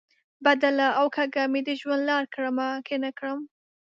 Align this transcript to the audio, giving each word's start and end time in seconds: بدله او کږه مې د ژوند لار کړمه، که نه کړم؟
بدله 0.45 0.87
او 0.99 1.05
کږه 1.15 1.43
مې 1.51 1.61
د 1.67 1.69
ژوند 1.81 2.03
لار 2.09 2.23
کړمه، 2.33 2.69
که 2.87 2.95
نه 3.03 3.11
کړم؟ 3.17 3.39